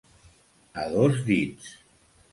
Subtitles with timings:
[0.83, 1.71] A dos dits.